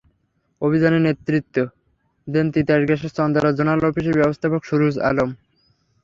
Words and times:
অভিযানের 0.61 1.05
নেতৃত্ব 1.07 1.55
দেন 2.27 2.47
তিতাস 2.53 2.81
গ্যাসের 2.87 3.11
চন্দ্রা 3.17 3.49
জোনাল 3.57 3.79
অফিসের 3.89 4.19
ব্যবস্থাপক 4.21 4.61
সুরুজ 4.69 4.95
আলম। 5.09 5.29